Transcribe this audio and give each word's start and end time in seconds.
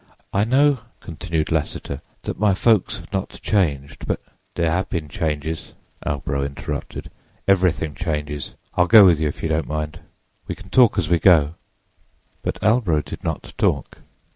"I 0.33 0.45
know," 0.45 0.79
continued 0.99 1.51
Lassiter, 1.51 2.01
"that 2.23 2.39
my 2.39 2.55
folks 2.55 2.97
have 2.97 3.13
not 3.13 3.39
changed, 3.43 4.07
but—" 4.07 4.19
"There 4.55 4.71
have 4.71 4.89
been 4.89 5.09
changes," 5.09 5.75
Albro 6.03 6.43
interrupted—"everything 6.43 7.93
changes. 7.93 8.55
I'll 8.73 8.87
go 8.87 9.05
with 9.05 9.19
you 9.19 9.27
if 9.27 9.43
you 9.43 9.49
don't 9.49 9.67
mind. 9.67 9.99
We 10.47 10.55
can 10.55 10.71
talk 10.71 10.97
as 10.97 11.07
we 11.07 11.19
go." 11.19 11.53
But 12.41 12.57
Albro 12.63 13.05
did 13.05 13.23
not 13.23 13.53
talk. 13.59 13.99